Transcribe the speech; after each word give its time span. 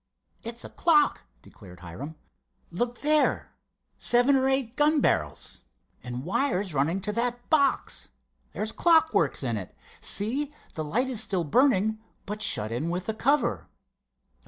"It's 0.41 0.65
a 0.65 0.69
clock," 0.69 1.25
declared 1.43 1.81
Hiram. 1.81 2.15
"Look 2.71 3.01
there—seven 3.01 4.35
or 4.35 4.49
eight 4.49 4.75
gun 4.75 4.99
barrels. 4.99 5.61
And 6.01 6.23
wires 6.23 6.73
running 6.73 7.01
to 7.01 7.13
that 7.13 7.47
box. 7.51 8.09
There's 8.51 8.71
clock 8.71 9.13
works 9.13 9.43
in 9.43 9.57
it. 9.57 9.75
See, 10.01 10.51
the 10.73 10.83
light 10.83 11.07
is 11.07 11.21
still 11.21 11.43
burning, 11.43 11.99
but 12.25 12.41
shut 12.41 12.71
in 12.71 12.89
with 12.89 13.09
a 13.09 13.13
cover." 13.13 13.67